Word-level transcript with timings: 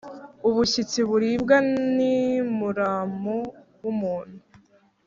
Ubushyitsi 0.47 0.99
buribwa 1.09 1.55
ni 1.95 2.15
muramu 2.57 3.37
w’umuntu. 3.81 4.37